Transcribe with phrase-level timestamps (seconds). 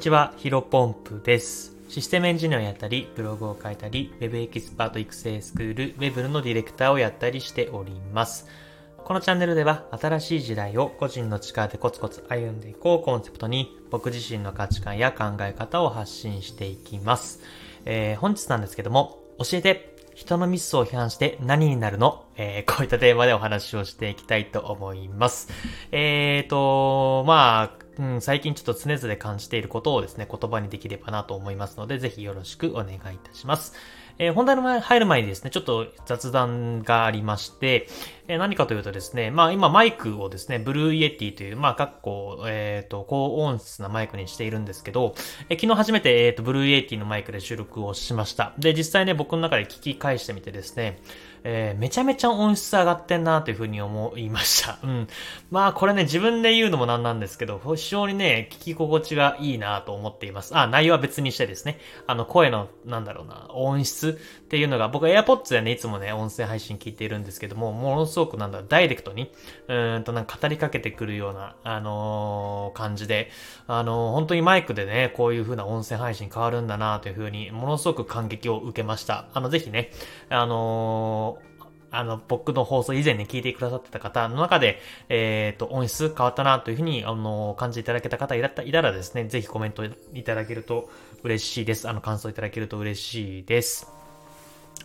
[0.00, 1.76] にちは、ヒロポンプです。
[1.90, 8.48] システムエンジニアをやったり、ブログを書いたり、Web エキスパート育成スクール、Web のディレクターをやったりしております。
[8.96, 17.42] このチャンネルでは、新しい時代を個人の力でコツコツ歩んでいこうコンセプトに、僕自身の価値観や考え方を発信していきます。
[17.84, 22.24] えー、本日なんですけども、教えて人のミスを批判して何になるの？
[22.36, 25.50] えー、こういったテーマでお話をしていきたいと思います。
[25.92, 33.74] えーと、まあ、うん、最近ちょっと常々感じていることをですね、言葉にできればなと思いますので、ぜひよろしくお願いいたします。
[34.20, 37.88] えー、本題の前入る前にですね、ちょっと雑談がありまして、
[38.28, 45.14] えー、何かというとですね、まあ今マイクをですね、 Blue Yeti という、まあ、かっこ、えっ、ー、と、高音質なマイクにしているんですけど、
[45.48, 48.52] えー、昨日初めて、えっ、と、 Blue Yeti のマイクで収録をしました。
[48.58, 50.98] で、実際ね、僕の中で聞き返してみてですね、
[51.44, 54.78] え、めちゃめちゃ音質上がってんなというふうに思いました。
[54.84, 55.08] うん。
[55.50, 60.56] まあこれね、自分で言うのもなんなんですけど、非常にね、聞き心地がいいなと思っています。
[60.56, 69.32] あ、内容は別にしてですね、あの声の、なんだろうな、音質っていうのが、僕 AirPods でね、いつもね、音声配信聞いているんですけども、ものすごくなんだダイレクトに、
[69.68, 73.30] うんとなんか語りかけてくるような、あのー、感じで、
[73.66, 79.26] あのー、本当にマイクでね、こういう風な音声配信変わるんだなという風に、ものすごく感激を受けました。
[79.34, 79.90] あの、ぜひね、
[80.28, 81.50] あのー
[81.92, 90.88] あの、僕の放送以前に聞いてくださってた方の中で、えっ、ー、と、音質変わったなというふうに、あの、感じいただけた方いらいたらですね、ぜひコメントいただけると
[91.24, 91.88] 嬉しいです。
[91.88, 93.99] あの、感想いただけると嬉しいです。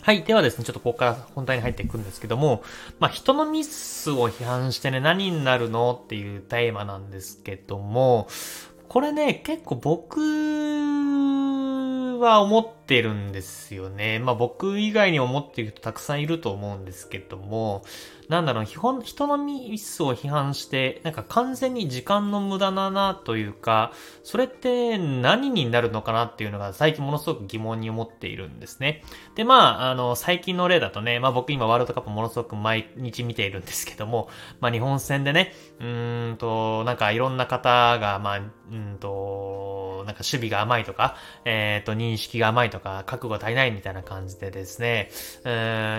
[0.02, 0.24] はい。
[0.24, 2.64] ではですね、ちょっとここから本題に入っていくんですけども、
[3.00, 8.28] まあ、人のミスを批判してね、何になるのっていうテーマなんですけども、
[8.88, 10.20] これね、結構僕
[12.20, 14.20] は思ってるんですよね。
[14.20, 17.84] まあ僕以外に思ってる人たくさんいると思うんですけども、
[18.30, 23.92] なんだろう、人のミスを批判して、なんか完全に時間の無駄だなというか、
[24.24, 29.04] それって何になるのかなっていうのが最近ものすごく疑問に思っているんですね。
[29.36, 34.30] で、まあ、あの、最近の例だとね、まあ僕今ワールドカップものすごく毎日見ているんですけども、
[34.60, 45.10] まあ日本戦でね、うーんと、なんかいろんな方が、まあ、うんと、なんか守備が甘いとか、えっ、ー、と、認識が甘いとか、とか覚悟足りないみたいな感じでですね、
[45.46, 45.52] うん、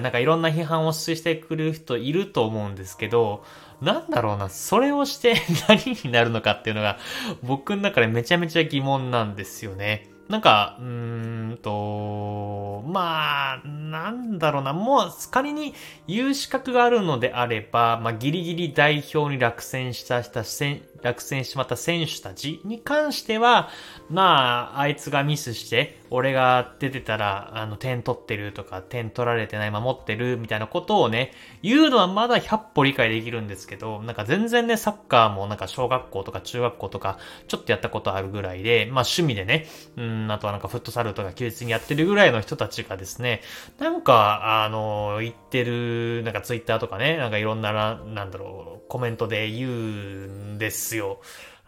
[0.02, 3.44] なんかいろんな批判をしてくる人いると思うんですけど、
[3.80, 5.34] なんだろうな、それをして
[5.68, 6.98] 何になるのかっていうのが、
[7.42, 10.08] 僕の中でめちゃめちゃ疑問なんですよね。
[10.28, 15.72] なんか、うーんと、まあ、なんだろうな、もう仮に
[16.08, 23.68] 言う資格があるのであれば、まあギリギリ代表に落選した人、落選しまった選手たちに関しては、
[24.10, 37.18] まあ、あいつがミスして、俺が出てたら、あの、点取ってるとか、点取られてない、守ってる、みたいなことをね、言うのはまだ100歩理解できるんですけど、なんか全然ね、サッカーもなんか小学校とか中学校とか、
[37.48, 43.42] ちょっとやったことあるぐらいで、まあ趣味でね、うん、あとはなんかフットサルとか休日にやってるぐらいの人たちがですね、
[43.78, 51.20] なんか、あの、言ってる、なんかツイッターとかね、なんかいろんな、なんだろう、コメントで言うんですよ。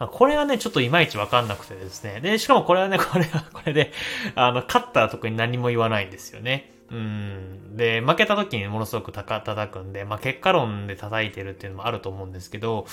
[0.07, 2.21] これはね、ちょっといまいちわかんなくてですね。
[2.21, 3.91] で、しかもこれはね、 これは、これで、
[4.35, 6.71] あの、勝ったら特に何も言わないんですよね。
[6.89, 7.75] うん。
[7.75, 12.87] で、負けた時にものすごくたか叩くんで、まあ、結果論で叩いてるっていうのもあると思うんですけど、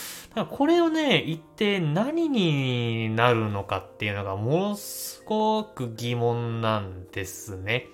[0.50, 7.86] これをね、言って何になるのかっていうのがものすごく疑問なんですね。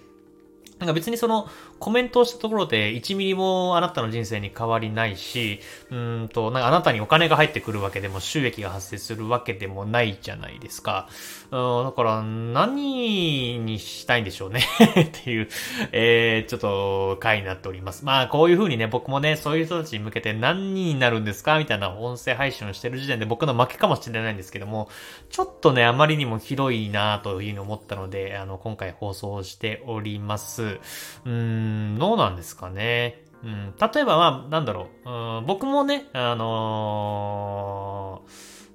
[0.82, 1.48] なんか別にその
[1.82, 5.58] コメントをしたところで1ミリもあなたの人生に変わりないし、
[5.90, 11.08] うんと、なんかあなたにお金が入ってくるわけでも収益が発生するわけでもないじゃないですか。
[11.50, 14.60] うん、だから何にしたいんでしょうね？
[14.94, 15.48] っていう、
[15.90, 18.04] えー、ちょっと回になっております。
[18.04, 21.58] まあこういう風にね、僕もね、そういう人たちに向けて何になるんですか？
[21.58, 24.88] みたいな音声配信をしてる時点で僕の負けかもしれないんですけども、
[25.30, 30.62] ちょっとね、あまりにもひどいなというふうに思ったので、あの、今回放送しております。
[30.62, 33.24] うーん、どうなんですかね。
[33.44, 35.10] うん、例えば、まあ、なんだろう。
[35.10, 38.22] うん、僕もね、あの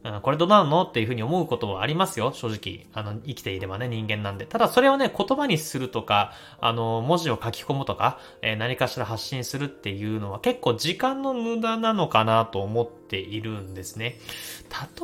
[0.04, 2.86] ー、これどうなのっていうふうに思うことはありますよ、正直。
[2.94, 4.46] あの、生きていればね、人間なんで。
[4.46, 14.18] ただ、それをね、言葉にするとか、あの、文字を書き込むとか、えー、何かしら発信するっていうのは結構時間の無駄なのかなと思っているんですね。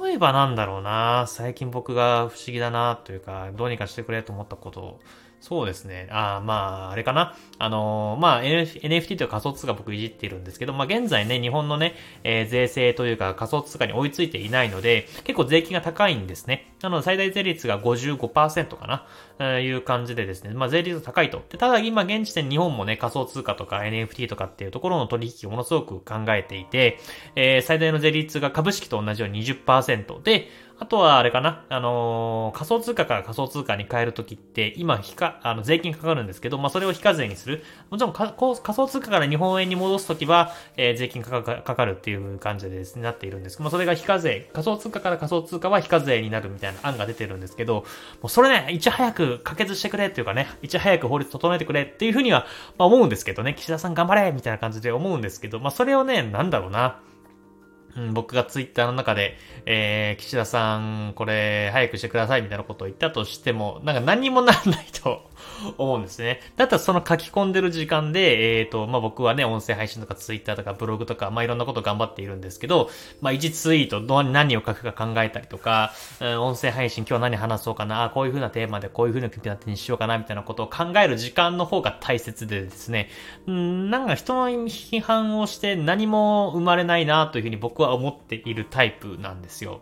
[0.04, 5.00] 例えばなんだろうな最近僕が不思議だなというか、どうにかしてくれと思ったことを、
[5.44, 6.08] そうですね。
[6.10, 7.36] ああまあ、あれかな。
[7.60, 16.73] あのー、まあ、NFT という仮想通貨僕いじっているんですけど、まあ、現在ね、日本のね、えー、税制というか仮想通貨に追いついていないので、結構税金が高いんですね。
[16.84, 19.08] なので最大税率が55%かな、
[19.40, 21.42] えー、いう感じでですね、まあ税率高いと。
[21.50, 27.00] でただ今現時点日本もね、仮想通貨とか NFT とかっていうところの取引をものすごく考えていて、
[27.36, 30.50] えー、最大の税率が株式と同じように20%で、
[30.80, 37.64] あとはあれかな、あのー、仮想通貨から仮想通貨に変えるときって、今、非課、あの、税金かかるんですけど、まあ、それを非課税にする。
[37.90, 38.56] もちろん仮想
[38.88, 47.84] 通貨から日本円に戻すときは、えー、税金かかかかるっていう感じでですね、なっているんですけど、まあ、それが非課税、仮想通貨から仮想通貨は非課税になるみたいな案が出てるんですけど、も
[48.24, 52.46] うそれね、いち早く可決してくれっていうかね、いち早く法律整えてくれっていうふうには、
[52.78, 57.00] まあ、思うんですけどね、岸田さん頑張れみたいな感じで思うんですけど、まあ、それをね、なんだろうな。
[57.96, 65.30] うん、僕がツイッターの中で、えー、岸田さん、これ、早くしてくださいみたいなことを言ったとしても、なんか何にもならないと
[65.78, 66.42] 思うんですね。
[66.56, 72.90] だったらその書き込んでる時間で、えっ、ー、と、まあ、僕はね、音声配信とかツイッターとかブログとか、まあ、いろんなこと頑張っているんですけど、
[73.22, 83.10] まあ、1ツイート、ど何を書くか考えたりとか、うん、音声配信今日何話そうかな、こういう風なテーマでこういう風な組み立てにしようかな、みたいなことを考える時間の方が大切でですね、
[83.48, 89.82] うん、なんか人の批判をして何も生まれないな、というふうに僕はは思っているタイプなんですよ。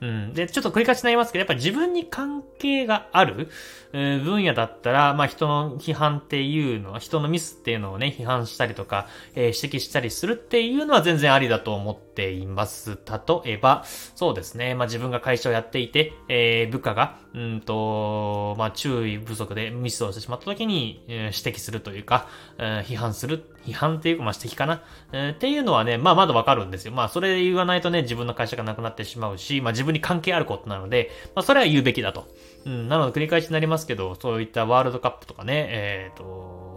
[0.00, 0.34] うん。
[0.34, 3.48] で、ちょっと繰り返しになりますけど、やっぱ自分に関係がある、
[3.92, 12.98] え、分野だったら、まあ人の批判っていうのは、人のミスっていうのをね、批判したりとか、えー、指摘したりするっていうのは全然ありだと思ってています。
[13.44, 13.84] 例えば、
[14.16, 22.26] そうですね、まあ自分が会社をやっていて、えー、部下が、うんと、まあ注意不足でミスをしてしまった時に、え、指摘するというか、
[22.58, 24.82] えー、批判する、批判っていうか、まあ指摘かな、
[25.12, 26.92] えー、っていうのはね、まあまだわかるんですよ。
[26.92, 32.26] まあそれ言わないとね、自分の会社がなくなってしまうし、まあ自分に関係あることなので、まあそれは言うべきだと。
[32.66, 36.67] うん、なので繰り返しになりますけど、そういったワールドカップとかね、えっ、ー、と、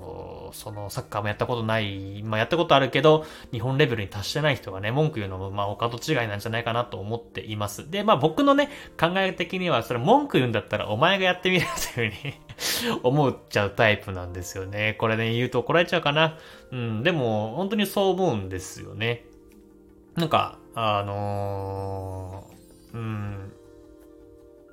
[0.53, 7.89] そのサッカーもやったことない、まあやったことあるけど、日本レベルに達してない人がね、文句言うのも、まあ他と違いなんじゃないかなと思っています。
[7.89, 8.69] で、まあ僕のね、
[8.99, 12.33] 考え的には、それ文句言うんだったらお前がやってみろというふうに
[13.03, 14.95] 思っちゃうタイプなんですよね。
[14.99, 16.37] これね、言うと怒られちゃうかな。
[16.71, 19.25] うん、でも、本当にそう思うんですよね。
[20.15, 23.53] なんか、あのー、うん、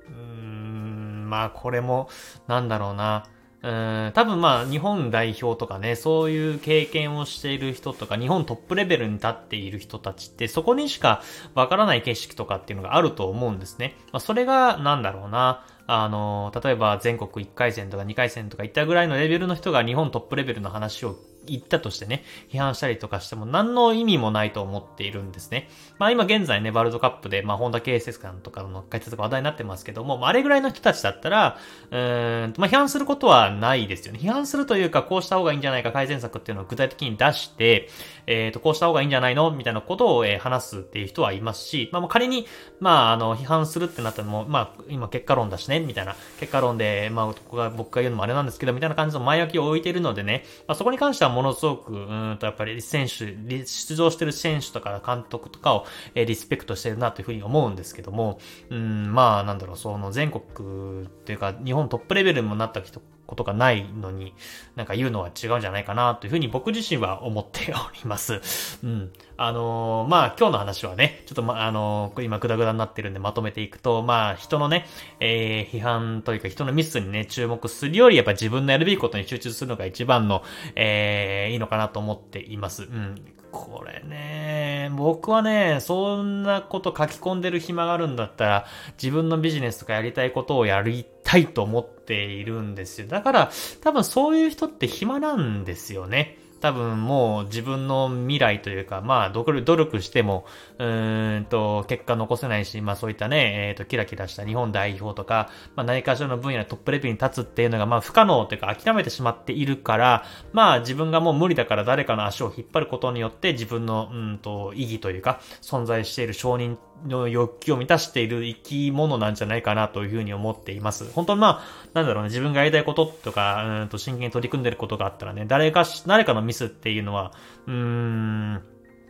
[0.07, 2.09] うん、まあこれも、
[2.47, 3.25] なんだろうな。
[3.61, 11.21] うん、多分まあ日本代表とかね、そういう経験をしている人とか、日本トップレベルに立っている人たちって、そこにしか
[11.55, 13.95] わからない景色とかっていうのがあると思うんですね。
[14.13, 15.65] まあ、それが、なんだろうな。
[15.87, 21.17] あの、例えば全国1回戦とか2回戦とかいったぐらいのレベルの人が日本トップレベルの話を
[21.49, 25.69] 言ったとしてね、批判したりとかしても何の意味もないと思っているんですね。
[25.97, 31.57] まあ今現在ね、ワールドカップで、まあ本田圭佑さんとかの解説が話題になってますけども、まああれぐらいの人たちだったら、
[31.91, 34.19] うーん、まあ批判することはないですよね。
[34.19, 37.89] 批判するというか、こうした方がいいんじゃないか改善策っていうのを具体的に出して、
[38.27, 39.51] えっ、ー、と、こうした方がいいんじゃないの？
[39.51, 42.45] みたいなことを、えー、話すっていう人はいますし、まあ仮に、
[42.79, 51.95] まああの、批判するってなったらも、まあ今結果論だしね、みたいな、結果論で、まあ僕が言うのもあれなんですけど、みたいな感じの前置きを置いているのでね、まあそこに関してはものすごく、う
[52.33, 53.33] んとやっぱり選手、
[53.65, 58.39] 出場してる選手とか監督とかを、え、リスペクトしてるなというふうに思うんですけども、
[58.69, 64.33] うん、まあなんだろう、その全国っていうか日本トップレベルにもなったことがないのに、
[64.75, 68.41] なんか言うのは違うんじゃないかなというふうに僕自身は思っております。
[68.83, 69.13] うん。
[69.41, 74.85] あのー、まあ今日の話はね、ちょっとま、あのー、今グダグダになってるんでまとめていくと、まあ人のね、
[75.21, 80.43] えー、批判というか人のミスにね、注目するよりやっぱ自分のやるべきことに集中するのが一番の、
[80.75, 82.83] えー、いいのかなと思っています。
[82.83, 83.15] うん。
[83.53, 88.65] これね、僕はね、そんなこと書き込んでる暇があるんだったら、
[89.01, 93.07] 自分のビジネスとかやりたいことをやりたいと思っているんですよ。
[93.07, 96.37] だから、多分そういう人って暇なんですよね。
[96.59, 100.45] 多分もう自分の未来というか、まあ、努力しても、
[100.77, 121.09] うーんと、結果残せないし、まあそういったね、えっ、ー、と、キラキラした日本代表とか、まあ何かしらの分野でトップレベルに立つっていうのが、まあ不可能というか諦めてしまっているから、まあ自分がもう無理だから誰かの足を引っ張ることによって自分の、うんと、意義というか、存在している承認の欲求を満たしている生き物なんじゃないかなというふうに思っています。
[121.13, 127.31] 本当にまあ、なんだろうね、自分がやりたいこととか、うんと真剣に取り組んでることがあったらね、誰かし、誰かのミスっていうのは、
[127.67, 128.63] うーん、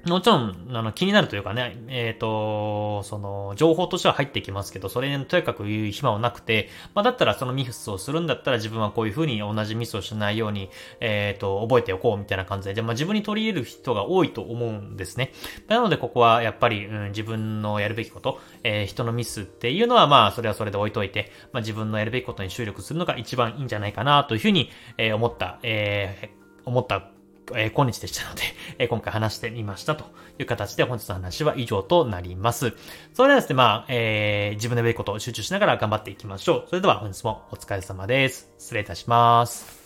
[0.07, 10.69] もちろん、あの、気になるというかね、えっ、ー、と、その、情報としては入ってきますけど、それにとにかく言う暇はなくて、まあ、だったらそのミスをするんだったら自分はこういう風に同じミスをしないように、
[11.01, 15.33] えっ、ー、と、覚えておこうみたいな感じで、でまあ、自分に取り入れる人が多いと思うんですね。
[15.67, 26.29] なので、ここはやっぱり、うん、自分のやるべきこと、えー、人のミスっていうのは、まあ、それはそれで置いといて、まあ、自分のやるべきことに注力するのが一番いいんじゃないかなというふうに、え、思った、え、
[26.65, 27.11] 思った
[27.55, 28.43] えー、今日でしたので、
[28.77, 30.05] えー、今回話してみましたと
[30.37, 32.73] いう形で本日の話は以上となります。
[33.13, 36.65] それではですね、まあ、えー、自分で良いことを集中しながら頑張っていきましょう。
[36.69, 38.49] それでは本日もお疲れ様です。
[38.57, 39.79] 失礼いたします。